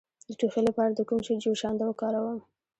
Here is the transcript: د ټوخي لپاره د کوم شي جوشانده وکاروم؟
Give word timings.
د 0.27 0.29
ټوخي 0.39 0.61
لپاره 0.67 0.91
د 0.93 1.01
کوم 1.09 1.19
شي 1.25 1.33
جوشانده 1.43 1.83
وکاروم؟ 1.87 2.39